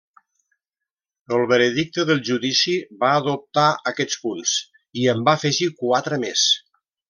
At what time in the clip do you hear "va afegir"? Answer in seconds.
5.29-5.73